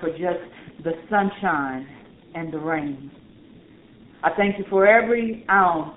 [0.00, 1.86] for just the sunshine
[2.34, 3.10] and the rain.
[4.22, 5.94] I thank you for every ounce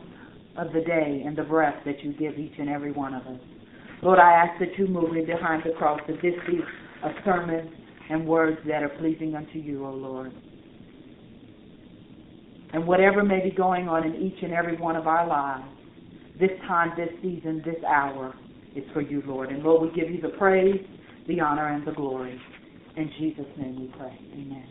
[0.58, 3.40] of the day and the breath that you give each and every one of us.
[4.04, 6.60] Lord, I ask that you move me behind the cross, that this be
[7.04, 7.72] a sermon
[8.10, 10.32] and words that are pleasing unto you, O Lord.
[12.74, 15.66] And whatever may be going on in each and every one of our lives,
[16.40, 18.34] this time, this season, this hour,
[18.76, 19.50] is for you, Lord.
[19.50, 20.84] And Lord, we give you the praise,
[21.28, 22.40] the honor, and the glory.
[22.98, 24.18] In Jesus' name we pray.
[24.34, 24.68] Amen.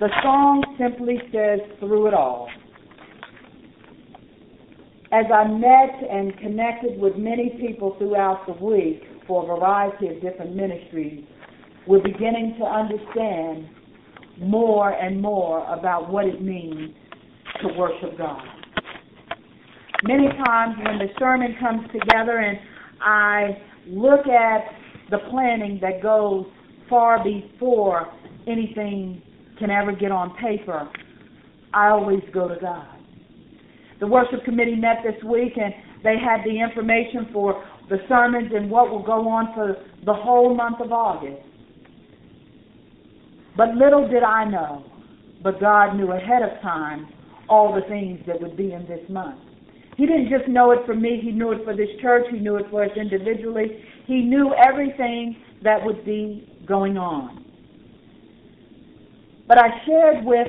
[0.00, 2.48] The song simply says, through it all.
[5.12, 10.22] As I met and connected with many people throughout the week for a variety of
[10.22, 11.24] different ministries,
[11.86, 13.68] we're beginning to understand
[14.40, 16.94] more and more about what it means
[17.60, 18.42] to worship God.
[20.04, 22.58] Many times when the sermon comes together and
[23.00, 24.64] I look at
[25.12, 26.46] the planning that goes
[26.88, 28.10] far before
[28.48, 29.22] anything
[29.58, 30.90] can ever get on paper,
[31.74, 32.88] I always go to God.
[34.00, 38.70] The worship committee met this week and they had the information for the sermons and
[38.70, 41.42] what will go on for the whole month of August.
[43.54, 44.84] But little did I know,
[45.42, 47.06] but God knew ahead of time
[47.50, 49.51] all the things that would be in this month.
[49.96, 52.56] He didn't just know it for me, He knew it for this church, He knew
[52.56, 53.84] it for us individually.
[54.06, 57.44] He knew everything that would be going on.
[59.46, 60.48] But I shared with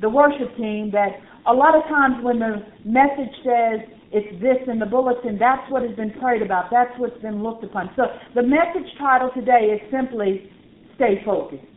[0.00, 3.80] the worship team that a lot of times when the message says
[4.12, 7.64] it's this in the bulletin, that's what has been prayed about, that's what's been looked
[7.64, 7.90] upon.
[7.96, 8.04] So
[8.34, 10.52] the message title today is simply
[10.96, 11.71] Stay Focused.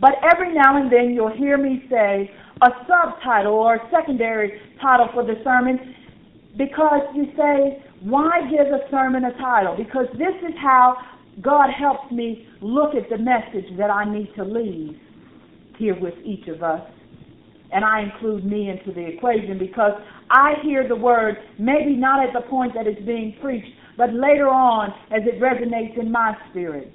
[0.00, 2.30] But every now and then you'll hear me say
[2.62, 5.94] a subtitle or a secondary title for the sermon
[6.56, 9.76] because you say, why give a sermon a title?
[9.76, 10.96] Because this is how
[11.42, 14.98] God helps me look at the message that I need to leave
[15.78, 16.82] here with each of us.
[17.72, 22.32] And I include me into the equation because I hear the word maybe not at
[22.32, 26.94] the point that it's being preached, but later on as it resonates in my spirit.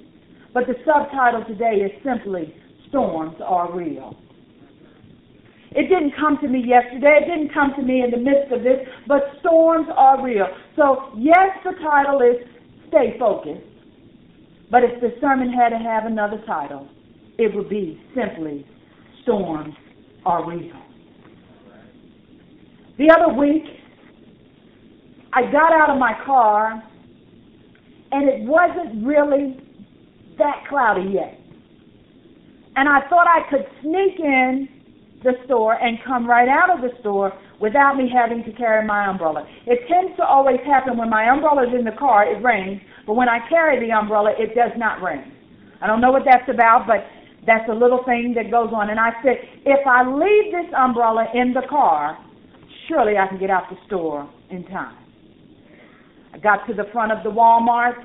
[0.54, 2.54] But the subtitle today is simply
[2.90, 4.16] Storms Are Real.
[5.72, 7.20] It didn't come to me yesterday.
[7.22, 10.46] It didn't come to me in the midst of this, but storms are real.
[10.74, 12.44] So, yes, the title is
[12.88, 13.64] Stay Focused.
[14.70, 16.88] But if the sermon had to have another title,
[17.38, 18.66] it would be simply
[19.22, 19.74] Storms
[20.26, 20.76] Are Real.
[22.98, 23.64] The other week,
[25.32, 26.82] I got out of my car,
[28.10, 29.60] and it wasn't really
[30.38, 31.39] that cloudy yet.
[32.80, 34.66] And I thought I could sneak in
[35.22, 37.30] the store and come right out of the store
[37.60, 39.46] without me having to carry my umbrella.
[39.66, 43.16] It tends to always happen when my umbrella is in the car, it rains, but
[43.16, 45.30] when I carry the umbrella, it does not rain.
[45.82, 47.04] I don't know what that's about, but
[47.46, 48.88] that's a little thing that goes on.
[48.88, 49.36] And I said,
[49.66, 52.16] if I leave this umbrella in the car,
[52.88, 54.96] surely I can get out the store in time.
[56.32, 58.02] I got to the front of the Walmart,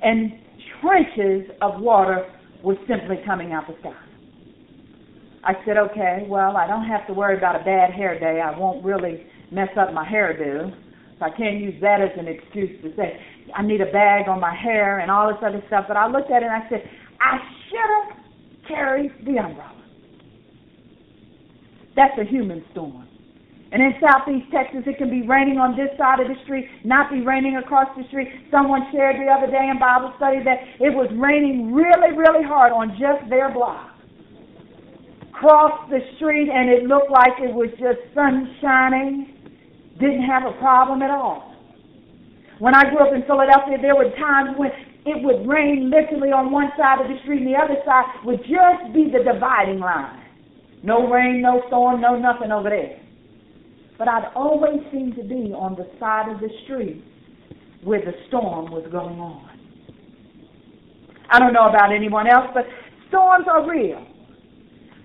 [0.00, 0.32] and
[0.80, 2.24] trenches of water
[2.62, 3.92] were simply coming out the sky.
[5.44, 8.40] I said, okay, well, I don't have to worry about a bad hair day.
[8.40, 10.72] I won't really mess up my hairdo.
[11.18, 13.20] So I can't use that as an excuse to say,
[13.54, 15.84] I need a bag on my hair and all this other stuff.
[15.86, 16.88] But I looked at it and I said,
[17.20, 17.36] I
[17.68, 18.24] should have
[18.66, 19.84] carried the umbrella.
[21.94, 23.06] That's a human storm.
[23.70, 27.10] And in southeast Texas, it can be raining on this side of the street, not
[27.10, 28.28] be raining across the street.
[28.50, 32.72] Someone shared the other day in Bible study that it was raining really, really hard
[32.72, 33.93] on just their block
[35.34, 39.34] crossed the street and it looked like it was just sun shining.
[40.00, 41.54] Didn't have a problem at all.
[42.58, 44.70] When I grew up in Philadelphia, there were times when
[45.06, 48.40] it would rain literally on one side of the street and the other side would
[48.40, 50.22] just be the dividing line.
[50.82, 53.00] No rain, no storm, no nothing over there.
[53.98, 57.04] But I'd always seem to be on the side of the street
[57.82, 59.50] where the storm was going on.
[61.30, 62.64] I don't know about anyone else, but
[63.08, 64.06] storms are real.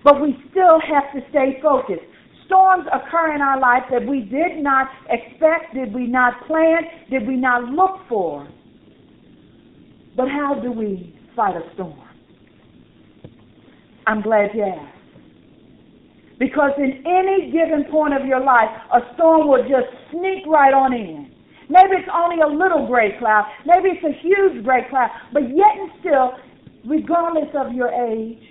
[0.02, 2.04] But we still have to stay focused.
[2.46, 7.26] Storms occur in our life that we did not expect, did we not plan, did
[7.26, 8.48] we not look for.
[10.16, 11.98] But how do we fight a storm?
[14.06, 14.96] I'm glad you asked.
[16.40, 20.92] Because in any given point of your life, a storm will just sneak right on
[20.94, 21.30] in.
[21.68, 23.44] Maybe it's only a little gray cloud.
[23.64, 25.10] Maybe it's a huge gray cloud.
[25.32, 26.32] But yet and still,
[26.84, 28.42] regardless of your age,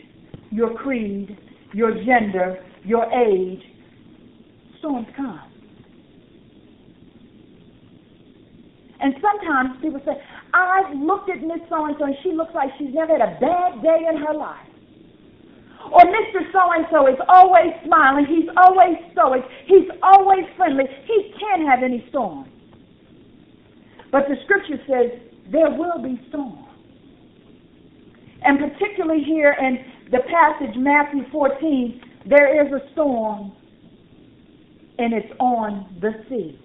[0.52, 1.38] your creed,
[1.74, 3.62] your gender, your age,
[4.80, 5.42] storms come.
[9.02, 10.22] And sometimes people say,
[10.54, 14.08] I've looked at Miss So-and-so and she looks like she's never had a bad day
[14.10, 14.66] in her life.
[15.92, 16.52] Or Mr.
[16.52, 18.26] So-and-so is always smiling.
[18.26, 19.42] He's always stoic.
[19.66, 20.84] He's always friendly.
[21.06, 22.50] He can't have any storm.
[24.12, 25.20] But the scripture says
[25.52, 26.66] there will be storm.
[28.44, 33.54] And particularly here in the passage, Matthew 14, there is a storm
[34.98, 36.60] and it's on the sea.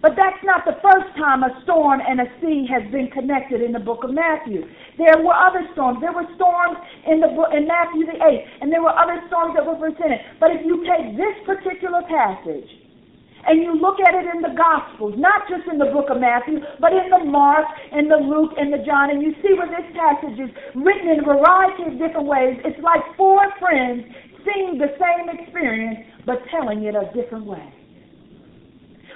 [0.00, 3.72] But that's not the first time a storm and a sea has been connected in
[3.72, 4.62] the book of Matthew.
[4.96, 5.98] There were other storms.
[6.00, 9.58] There were storms in the book, in Matthew the 8th, and there were other storms
[9.58, 10.22] that were presented.
[10.38, 12.87] But if you take this particular passage
[13.46, 16.58] and you look at it in the Gospels, not just in the book of Matthew,
[16.80, 19.86] but in the Mark, and the Luke, and the John, and you see where this
[19.94, 24.04] passage is written in a variety of different ways, it's like four friends
[24.42, 27.62] seeing the same experience, but telling it a different way.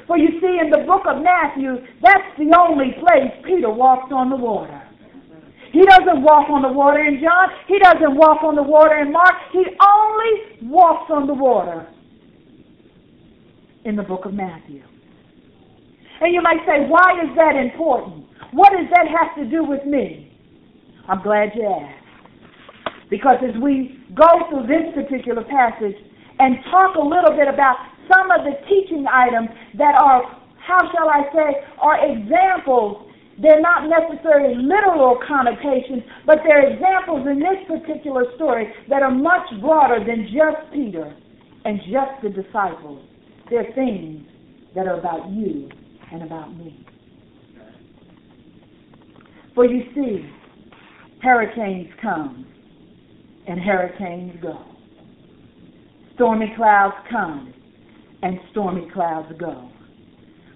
[0.06, 4.30] For you see, in the book of Matthew, that's the only place Peter walks on
[4.30, 4.82] the water.
[5.72, 7.48] He doesn't walk on the water in John.
[7.66, 9.32] He doesn't walk on the water in Mark.
[9.52, 11.86] He only walks on the water
[13.84, 14.82] in the book of Matthew.
[16.20, 18.26] And you might say, why is that important?
[18.52, 20.30] What does that have to do with me?
[21.08, 21.98] I'm glad you asked.
[23.10, 25.96] Because as we go through this particular passage
[26.38, 27.76] and talk a little bit about
[28.08, 29.48] some of the teaching items
[29.78, 30.22] that are,
[30.62, 33.10] how shall I say, are examples.
[33.40, 39.48] They're not necessarily literal connotations, but they're examples in this particular story that are much
[39.60, 41.16] broader than just Peter
[41.64, 43.11] and just the disciples.
[43.50, 44.26] They're things
[44.74, 45.68] that are about you
[46.12, 46.86] and about me.
[49.54, 50.28] For you see,
[51.22, 52.46] hurricanes come
[53.46, 54.64] and hurricanes go.
[56.14, 57.52] Stormy clouds come
[58.22, 59.70] and stormy clouds go.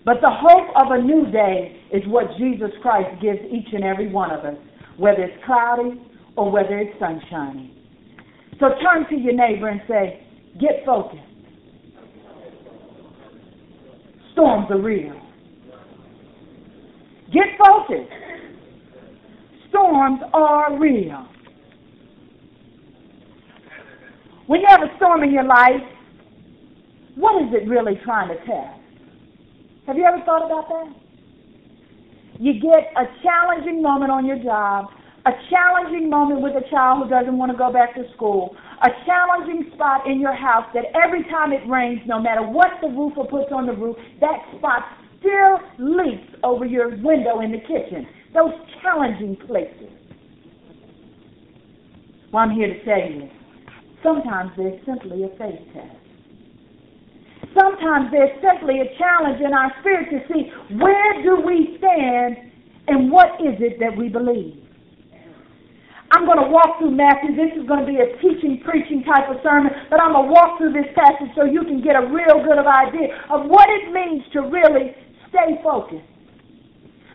[0.05, 4.09] But the hope of a new day is what Jesus Christ gives each and every
[4.09, 4.57] one of us,
[4.97, 6.01] whether it's cloudy
[6.37, 7.73] or whether it's sunshiny.
[8.61, 10.25] So turn to your neighbor and say,
[10.61, 11.21] get focused.
[14.37, 15.19] Storms are real.
[17.33, 18.13] Get focused.
[19.71, 21.27] Storms are real.
[24.47, 25.81] When you have a storm in your life,
[27.15, 28.79] what is it really trying to test?
[29.87, 30.95] Have you ever thought about that?
[32.39, 34.91] You get a challenging moment on your job,
[35.25, 38.89] a challenging moment with a child who doesn't want to go back to school, a
[39.07, 43.25] challenging spot in your house that every time it rains, no matter what the roofer
[43.25, 44.83] puts on the roof, that spot
[45.19, 48.07] still leaks over your window in the kitchen.
[48.35, 48.53] Those
[48.83, 49.91] challenging places.
[52.33, 53.31] Well, I'm here to tell you,
[54.03, 56.07] sometimes they're simply a faith test
[57.59, 62.37] sometimes there's simply a challenge in our spirit to see where do we stand
[62.89, 64.66] and what is it that we believe.
[66.11, 67.35] I'm going to walk through Matthew.
[67.35, 70.33] This is going to be a teaching, preaching type of sermon, but I'm going to
[70.33, 73.67] walk through this passage so you can get a real good of idea of what
[73.71, 74.95] it means to really
[75.29, 76.07] stay focused.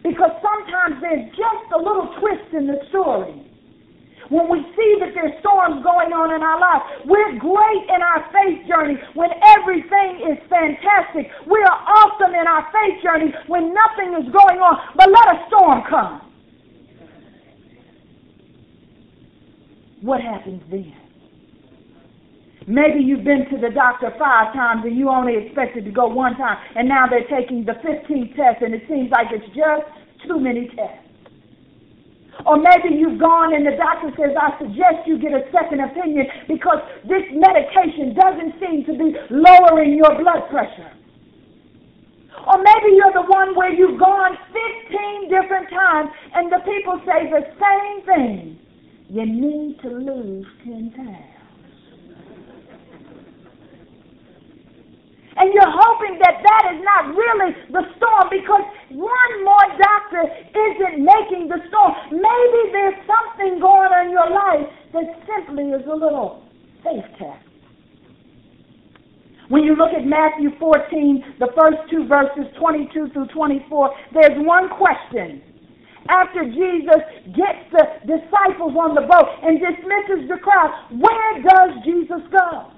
[0.03, 3.47] Because sometimes there's just a little twist in the story
[4.31, 6.83] when we see that there's storms going on in our lives.
[7.05, 9.29] We're great in our faith journey when
[9.59, 11.27] everything is fantastic.
[11.45, 14.79] We are awesome in our faith journey when nothing is going on.
[14.95, 16.30] But let a storm come.
[20.01, 20.93] What happens then?
[22.67, 26.37] Maybe you've been to the doctor five times and you only expected to go one
[26.37, 29.85] time, and now they're taking the 15th test, and it seems like it's just
[30.27, 31.11] too many tests.
[32.45, 36.25] Or maybe you've gone and the doctor says, I suggest you get a second opinion
[36.47, 40.89] because this medication doesn't seem to be lowering your blood pressure.
[42.47, 44.37] Or maybe you're the one where you've gone
[44.89, 48.59] 15 different times and the people say the same thing.
[49.11, 51.19] You need to lose 10 pounds.
[55.35, 61.03] And you're hoping that that is not really the storm because one more doctor isn't
[61.03, 61.91] making the storm.
[62.07, 66.47] Maybe there's something going on in your life that simply is a little
[66.79, 67.43] faith test.
[69.49, 74.69] When you look at Matthew 14, the first two verses, 22 through 24, there's one
[74.69, 75.50] question.
[76.09, 77.01] After Jesus
[77.35, 82.71] gets the disciples on the boat and dismisses the crowd, where does Jesus go?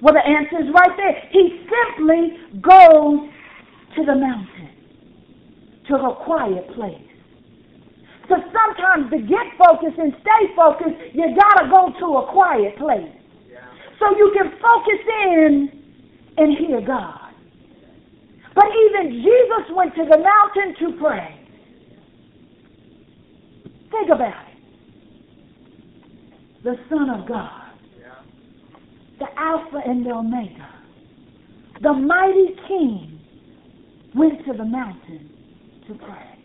[0.00, 1.22] Well, the answer is right there.
[1.30, 3.28] He simply goes
[3.96, 4.70] to the mountain,
[5.88, 7.02] to a quiet place.
[8.28, 12.76] So sometimes to get focused and stay focused, you got to go to a quiet
[12.78, 13.10] place.
[13.98, 15.68] So you can focus in
[16.36, 17.32] and hear God.
[18.54, 21.37] But even Jesus went to the mountain to pray.
[23.90, 24.54] Think about it.
[26.64, 27.72] The Son of God,
[29.18, 30.68] the Alpha and the Omega,
[31.80, 33.20] the mighty King
[34.14, 35.30] went to the mountain
[35.86, 36.38] to pray.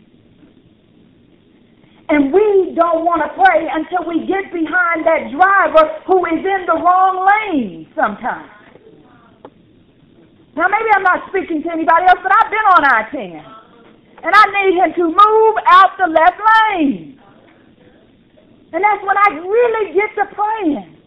[2.08, 6.66] And we don't want to pray until we get behind that driver who is in
[6.66, 8.50] the wrong lane sometimes.
[10.54, 13.54] Now, maybe I'm not speaking to anybody else, but I've been on I 10.
[14.22, 17.13] And I need him to move out the left lane.
[18.74, 20.98] And that's when I really get to praying.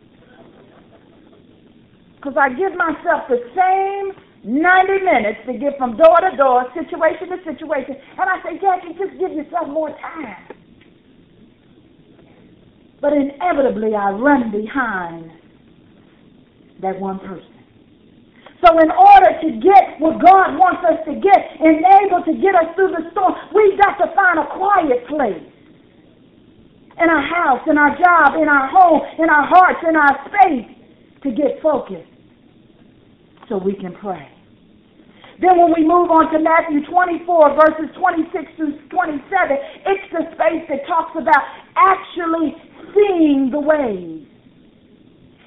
[2.16, 4.16] Because I give myself the same
[4.48, 8.00] 90 minutes to get from door to door, situation to situation.
[8.16, 10.56] And I say, Jacqui, just give yourself more time.
[13.02, 15.30] But inevitably, I run behind
[16.82, 17.52] that one person.
[18.64, 22.56] So, in order to get what God wants us to get and able to get
[22.56, 25.57] us through the storm, we've got to find a quiet place.
[27.02, 30.66] In our house, in our job, in our home, in our hearts, in our space
[31.24, 32.10] to get focused
[33.48, 34.28] so we can pray.
[35.40, 40.66] Then when we move on to Matthew 24, verses 26 through 27, it's the space
[40.70, 41.44] that talks about
[41.78, 42.58] actually
[42.96, 44.26] seeing the waves.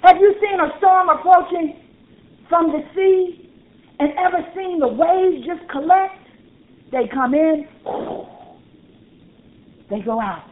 [0.03, 1.83] Have you seen a storm approaching
[2.49, 3.51] from the sea
[3.99, 6.15] and ever seen the waves just collect?
[6.93, 7.67] They come in,
[9.91, 10.45] they go out.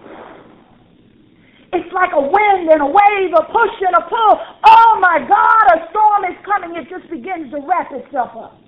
[1.72, 4.40] It's like a wind and a wave, a push and a pull.
[4.64, 6.76] Oh my God, a storm is coming.
[6.76, 8.58] It just begins to wrap itself up.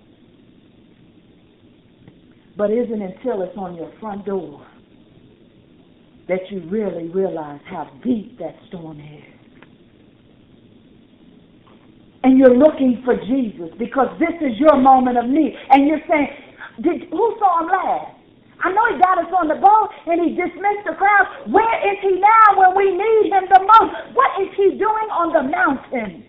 [2.57, 4.67] But isn't until it's on your front door
[6.29, 9.25] that you really realize how deep that storm is.
[12.23, 15.55] And you're looking for Jesus because this is your moment of need.
[15.71, 16.29] And you're saying,
[16.83, 18.20] Did, who saw him last?
[18.61, 21.49] I know he got us on the boat and he dismissed the crowd.
[21.49, 24.13] Where is he now when we need him the most?
[24.13, 26.29] What is he doing on the mountain?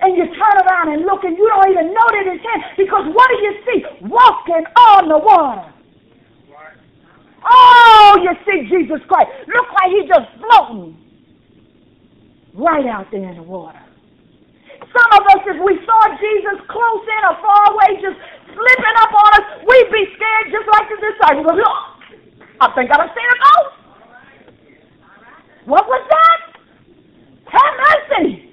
[0.00, 3.08] And you turn around and look and you don't even know that it's him because
[3.16, 3.78] what do you see?
[4.04, 5.72] Walking on the water.
[7.48, 9.30] Oh, you see Jesus Christ.
[9.48, 10.98] Look like he's just floating
[12.54, 13.80] right out there in the water.
[14.80, 18.16] Some of us, if we saw Jesus close in or far away, just
[18.56, 21.60] slipping up on us, we'd be scared just like the disciples.
[21.60, 22.00] Oh,
[22.64, 23.76] I think I've seen a ghost.
[25.68, 26.40] What was that?
[27.52, 28.46] Have mercy.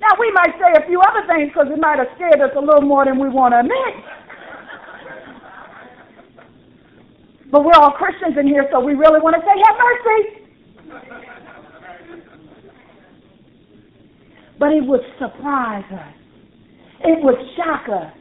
[0.00, 2.60] Now, we might say a few other things because it might have scared us a
[2.60, 3.94] little more than we want to admit.
[7.50, 10.38] But we're all Christians in here, so we really want to say, have mercy.
[14.58, 16.14] But it would surprise us.
[17.00, 18.17] It would shock us.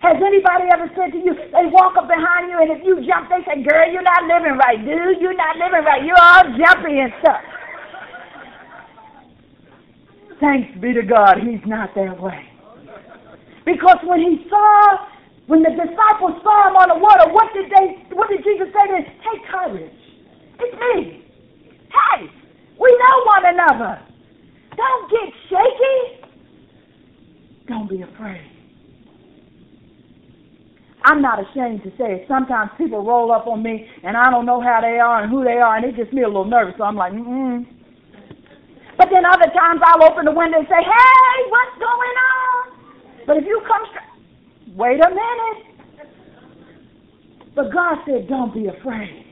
[0.00, 3.28] Has anybody ever said to you, they walk up behind you and if you jump,
[3.28, 5.20] they say, girl, you're not living right, dude.
[5.20, 6.00] You're not living right.
[6.00, 7.44] You're all jumpy and stuff.
[10.40, 12.48] Thanks be to God, he's not that way.
[13.66, 15.06] Because when he saw
[15.46, 18.86] when the disciples saw him on the water, what did they what did Jesus say
[18.88, 19.04] to them?
[19.20, 20.00] Take courage.
[20.60, 21.28] It's me.
[21.92, 22.24] Hey,
[22.80, 24.00] we know one another.
[24.76, 26.24] Don't get shaky.
[27.68, 28.59] Don't be afraid.
[31.04, 32.24] I'm not ashamed to say it.
[32.28, 35.44] Sometimes people roll up on me and I don't know how they are and who
[35.44, 36.74] they are and it gets me a little nervous.
[36.78, 37.66] So I'm like, mm
[38.98, 42.60] But then other times I'll open the window and say, hey, what's going on?
[43.26, 44.10] But if you come straight,
[44.76, 46.08] Wait a minute.
[47.54, 49.26] But God said, don't be afraid.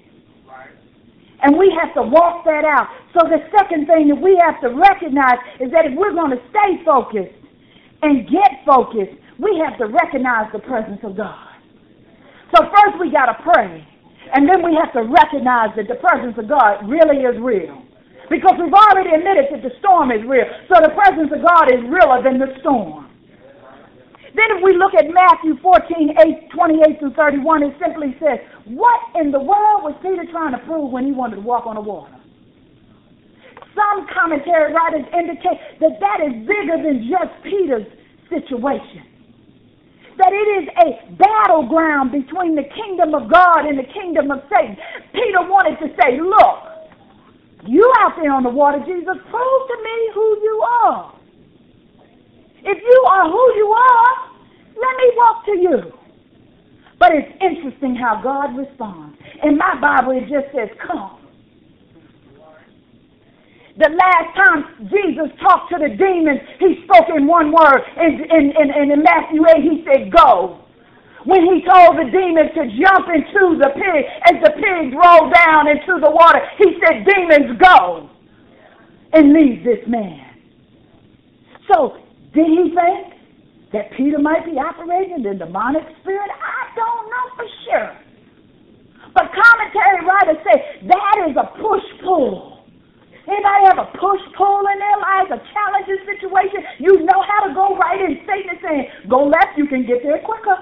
[1.40, 2.88] And we have to walk that out.
[3.14, 6.42] So the second thing that we have to recognize is that if we're going to
[6.50, 7.38] stay focused
[8.02, 11.47] and get focused, we have to recognize the presence of God.
[12.54, 13.84] So first we got to pray.
[14.32, 17.80] And then we have to recognize that the presence of God really is real.
[18.28, 20.44] Because we've already admitted that the storm is real.
[20.68, 23.08] So the presence of God is realer than the storm.
[24.36, 28.38] Then if we look at Matthew 14, 8, 28 through 31, it simply says,
[28.68, 31.74] What in the world was Peter trying to prove when he wanted to walk on
[31.74, 32.12] the water?
[33.72, 37.88] Some commentary writers indicate that that is bigger than just Peter's
[38.28, 39.17] situation.
[40.18, 44.76] That it is a battleground between the kingdom of God and the kingdom of Satan.
[45.14, 46.88] Peter wanted to say, Look,
[47.66, 51.14] you out there on the water, Jesus, prove to me who you are.
[52.64, 54.14] If you are who you are,
[54.76, 55.92] let me walk to you.
[56.98, 59.18] But it's interesting how God responds.
[59.44, 61.17] In my Bible, it just says, Come.
[63.78, 67.78] The last time Jesus talked to the demons, he spoke in one word.
[67.94, 70.66] In, in, in, in Matthew 8, he said, Go.
[71.22, 75.70] When he told the demons to jump into the pig, as the pigs rolled down
[75.70, 78.10] into the water, he said, Demons, go
[79.12, 80.26] and leave this man.
[81.70, 81.98] So,
[82.34, 83.14] did he think
[83.72, 86.30] that Peter might be operating in the demonic spirit?
[86.34, 87.94] I don't know for sure.
[89.14, 92.57] But commentary writers say that is a push-pull.
[93.28, 96.64] Anybody have a push-pull in their lives, a challenging situation?
[96.80, 100.00] You know how to go right and Satan is saying, go left, you can get
[100.00, 100.56] there quicker.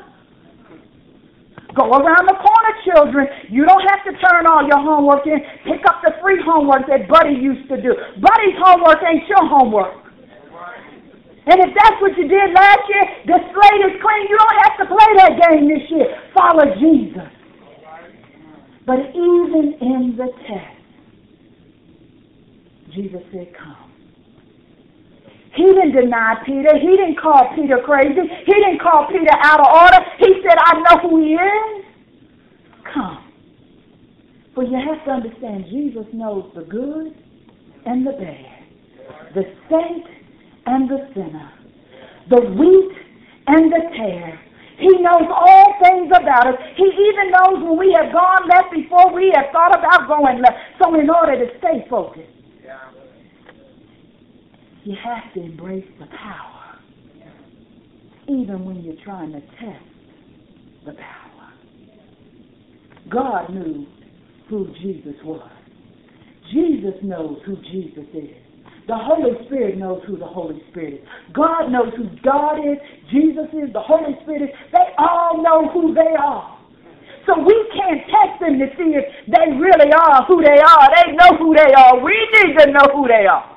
[1.78, 3.28] Go around the corner, children.
[3.52, 5.38] You don't have to turn all your homework in.
[5.62, 7.94] Pick up the free homework that Buddy used to do.
[8.18, 10.02] Buddy's homework ain't your homework.
[11.46, 14.22] And if that's what you did last year, the slate is clean.
[14.26, 16.08] You don't have to play that game this year.
[16.34, 17.30] Follow Jesus.
[18.86, 20.75] But even in the test,
[22.96, 23.92] Jesus said, Come.
[25.54, 26.76] He didn't deny Peter.
[26.78, 28.20] He didn't call Peter crazy.
[28.44, 30.00] He didn't call Peter out of order.
[30.18, 31.84] He said, I know who he is.
[32.92, 33.24] Come.
[34.54, 37.14] For you have to understand, Jesus knows the good
[37.84, 40.06] and the bad, the saint
[40.66, 41.52] and the sinner,
[42.30, 42.96] the wheat
[43.46, 44.40] and the tare.
[44.78, 46.60] He knows all things about us.
[46.76, 50.56] He even knows when we have gone left before we have thought about going left.
[50.82, 52.35] So in order to stay focused,
[54.86, 56.78] you have to embrace the power,
[58.28, 59.84] even when you're trying to test
[60.84, 61.52] the power.
[63.10, 63.84] God knew
[64.48, 65.50] who Jesus was.
[66.52, 68.36] Jesus knows who Jesus is.
[68.86, 71.08] The Holy Spirit knows who the Holy Spirit is.
[71.34, 72.78] God knows who God is,
[73.10, 74.50] Jesus is, the Holy Spirit is.
[74.70, 76.62] They all know who they are.
[77.26, 80.86] So we can't test them to see if they really are who they are.
[80.94, 81.98] They know who they are.
[81.98, 83.55] We need to know who they are.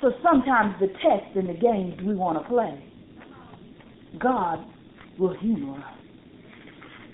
[0.00, 2.84] So sometimes the tests and the games we want to play,
[4.18, 4.64] God
[5.18, 5.94] will humor us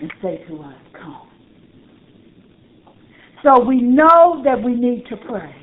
[0.01, 1.29] and say to us, Come.
[3.43, 5.53] So we know that we need to pray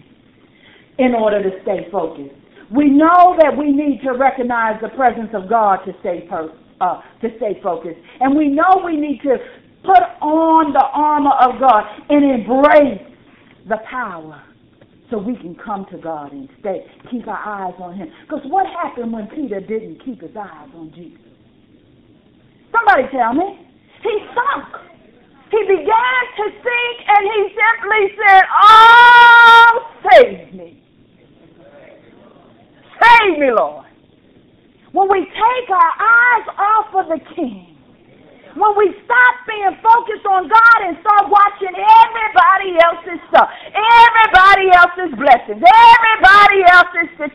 [0.98, 2.34] in order to stay focused.
[2.74, 6.28] We know that we need to recognize the presence of God to stay
[6.80, 9.36] uh, to stay focused, and we know we need to
[9.82, 13.00] put on the armor of God and embrace
[13.68, 14.42] the power
[15.10, 18.08] so we can come to God and stay, keep our eyes on Him.
[18.22, 21.20] Because what happened when Peter didn't keep his eyes on Jesus?
[22.72, 23.66] Somebody tell me.
[24.02, 24.90] He sunk.
[25.50, 30.82] He began to sink and he simply said, Oh, save me.
[33.02, 33.86] Save me, Lord.
[34.92, 37.76] When we take our eyes off of the King,
[38.54, 39.76] when we stop being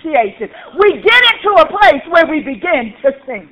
[0.06, 3.50] situation, we get into a place where we begin to sing.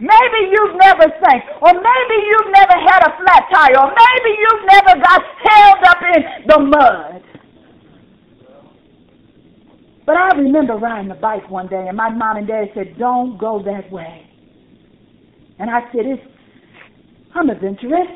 [0.00, 4.66] Maybe you've never sang, or maybe you've never had a flat tire, or maybe you've
[4.68, 7.22] never got held up in the mud.
[10.04, 13.38] But I remember riding a bike one day, and my mom and dad said, Don't
[13.38, 14.28] go that way.
[15.58, 16.22] And I said, it's,
[17.34, 18.08] I'm adventurous.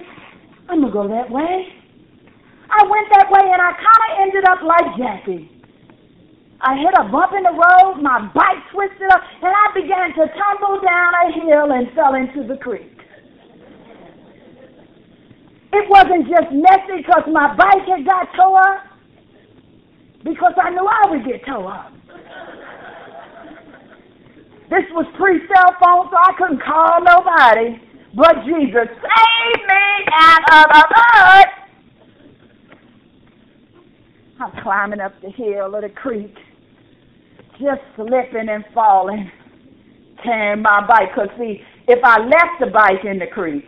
[0.68, 1.68] I'm going to go that way.
[2.70, 5.57] I went that way and I kind of ended up like Jackie.
[6.60, 10.26] I hit a bump in the road, my bike twisted up, and I began to
[10.34, 12.98] tumble down a hill and fell into the creek.
[15.72, 18.84] It wasn't just messy because my bike had got tore up,
[20.24, 21.92] because I knew I would get tore up.
[24.70, 27.80] This was pre-cell phone, so I couldn't call nobody
[28.14, 28.88] but Jesus.
[28.88, 31.46] Save me out of the mud.
[34.40, 36.34] I'm climbing up the hill of the creek,
[37.58, 39.30] just slipping and falling,
[40.22, 41.14] carrying my bike.
[41.14, 43.64] Cause see, if I left the bike in the creek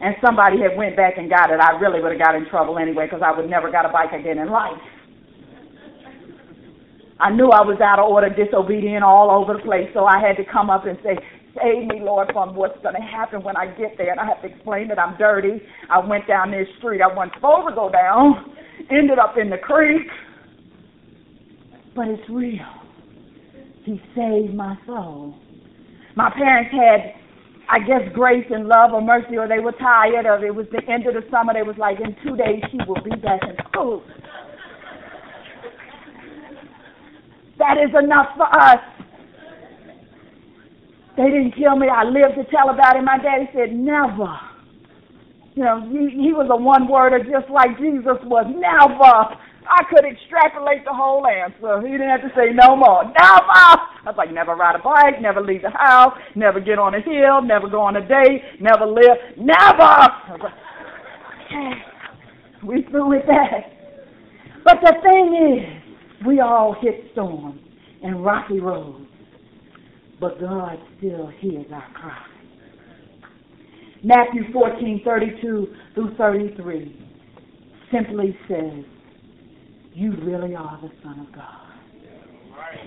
[0.00, 2.78] and somebody had went back and got it, I really would have got in trouble
[2.78, 3.08] anyway.
[3.08, 4.80] Cause I would never got a bike again in life.
[7.18, 10.36] I knew I was out of order, disobedient all over the place, so I had
[10.36, 11.16] to come up and say,
[11.56, 14.10] Save me, Lord, from what's going to happen when I get there.
[14.10, 15.62] And I have to explain that I'm dirty.
[15.88, 18.54] I went down this street I wasn't supposed to go down,
[18.90, 20.06] ended up in the creek.
[21.94, 22.85] But it's real.
[23.86, 25.32] He saved my soul.
[26.16, 27.14] My parents had,
[27.70, 30.52] I guess, grace and love or mercy, or they were tired of it.
[30.52, 31.54] Was the end of the summer.
[31.54, 34.02] They was like, in two days she will be back in school.
[37.58, 38.82] That is enough for us.
[41.16, 41.86] They didn't kill me.
[41.88, 43.02] I lived to tell about it.
[43.02, 44.34] My daddy said, never.
[45.54, 48.44] You know, he, he was a one-worder just like Jesus was.
[48.50, 49.40] Never.
[49.68, 51.80] I could extrapolate the whole answer.
[51.82, 53.04] He didn't have to say no more.
[53.04, 53.50] Never.
[53.50, 57.00] I was like, never ride a bike, never leave the house, never get on a
[57.00, 59.92] hill, never go on a date, never live, never.
[60.38, 60.52] Like,
[61.46, 61.72] okay,
[62.64, 63.72] we through with that.
[64.64, 67.60] But the thing is, we all hit storms
[68.02, 69.06] and rocky roads,
[70.20, 72.26] but God still hears our cry.
[74.02, 77.06] Matthew 14, 32 through 33
[77.92, 78.84] simply says,
[79.96, 81.72] You really are the Son of God.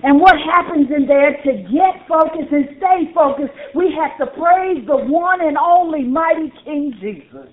[0.04, 4.86] And what happens in there to get focused and stay focused, we have to praise
[4.86, 7.50] the one and only mighty King Jesus.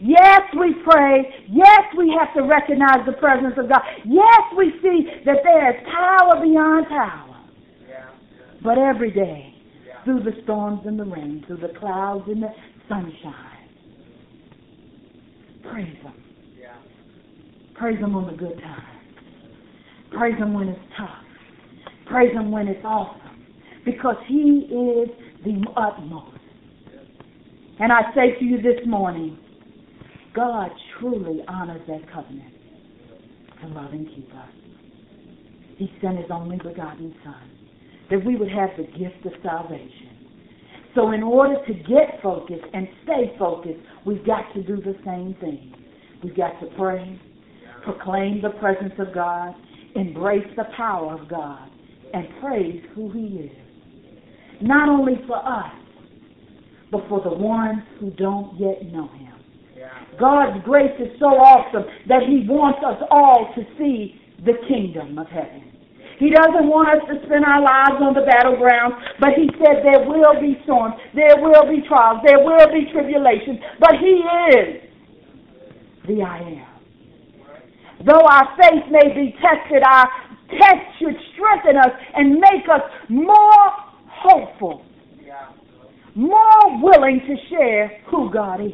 [0.00, 1.28] Yes, we pray.
[1.50, 3.82] Yes, we have to recognize the presence of God.
[4.06, 7.36] Yes, we see that there is power beyond power.
[8.64, 9.54] But every day,
[10.04, 12.54] through the storms and the rain, through the clouds and the
[12.88, 13.68] sunshine,
[15.62, 16.27] praise Him.
[17.78, 18.82] Praise Him on the good times.
[20.10, 21.24] Praise Him when it's tough.
[22.06, 23.46] Praise Him when it's awesome.
[23.84, 25.08] Because He is
[25.44, 26.38] the utmost.
[27.78, 29.38] And I say to you this morning,
[30.34, 32.52] God truly honors that covenant
[33.62, 34.48] to love and keep us.
[35.76, 37.58] He sent His only begotten Son
[38.10, 40.08] that we would have the gift of salvation.
[40.94, 45.36] So, in order to get focused and stay focused, we've got to do the same
[45.40, 45.74] thing.
[46.24, 47.20] We've got to pray,
[47.82, 49.54] proclaim the presence of God,
[49.94, 51.70] embrace the power of God,
[52.12, 53.56] and praise who He is.
[54.60, 55.72] Not only for us,
[56.90, 59.28] but for the ones who don't yet know Him.
[60.18, 65.26] God's grace is so awesome that He wants us all to see the kingdom of
[65.28, 65.64] heaven.
[66.18, 70.02] He doesn't want us to spend our lives on the battleground, but He said there
[70.02, 74.18] will be storms, there will be trials, there will be tribulations, but He
[74.58, 74.82] is
[76.08, 76.77] the I am.
[78.06, 80.08] Though our faith may be tested, our
[80.50, 83.70] test should strengthen us and make us more
[84.06, 84.84] hopeful,
[86.14, 88.72] more willing to share who God is.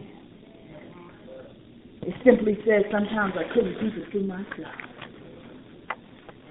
[2.02, 4.74] It simply says sometimes I couldn't keep it to myself.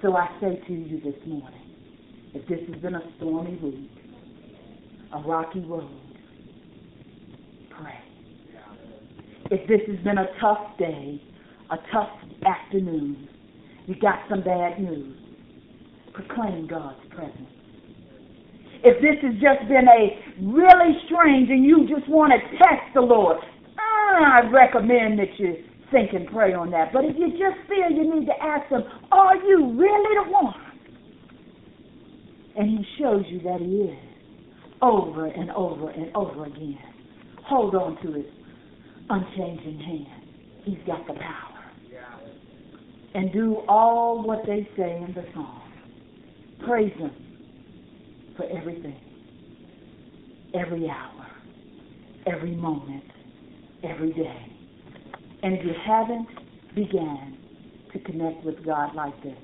[0.02, 1.60] So I say to you this morning,
[2.34, 3.90] if this has been a stormy week,
[5.12, 5.88] a rocky road,
[7.70, 8.00] pray.
[9.50, 11.22] If this has been a tough day,
[11.70, 12.10] a tough
[12.46, 13.28] afternoon,
[13.86, 15.16] you got some bad news,
[16.12, 17.48] proclaim God's presence.
[18.84, 23.00] If this has just been a really strange and you just want to test the
[23.00, 23.38] Lord,
[23.78, 25.56] ah, I recommend that you
[25.90, 26.92] think and pray on that.
[26.92, 30.54] But if you just feel you need to ask Him, are you really the one?
[32.56, 33.98] And He shows you that He is
[34.82, 36.78] over and over and over again.
[37.46, 38.26] Hold on to His
[39.08, 40.24] unchanging hand.
[40.64, 41.53] He's got the power.
[43.14, 45.62] And do all what they say in the song.
[46.66, 47.12] Praise Him
[48.36, 48.98] for everything,
[50.54, 51.26] every hour,
[52.26, 53.04] every moment,
[53.84, 54.46] every day.
[55.42, 56.26] And if you haven't
[56.74, 57.36] began
[57.92, 59.36] to connect with God like this,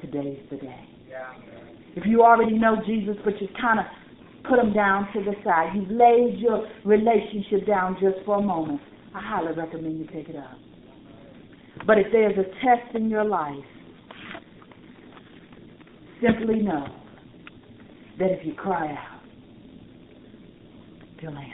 [0.00, 0.84] today's the day.
[1.96, 3.86] If you already know Jesus, but you've kind of
[4.48, 8.80] put him down to the side, you've laid your relationship down just for a moment,
[9.14, 10.58] I highly recommend you pick it up.
[11.86, 13.54] But if there's a test in your life,
[16.20, 16.86] simply know
[18.18, 19.22] that if you cry out,
[21.20, 21.52] he'll answer.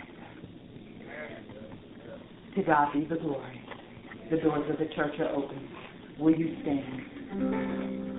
[2.56, 3.60] To God be the glory.
[4.30, 5.68] The doors of the church are open.
[6.18, 8.11] Will you stand?